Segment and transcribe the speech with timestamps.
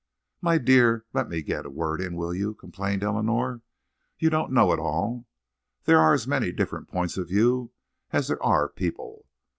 [0.41, 3.61] "My dear, let me get a word in, will you," complained Eleanor.
[4.17, 5.27] "You don't know it all.
[5.83, 7.71] There are as many different points of view
[8.11, 9.27] as there are people....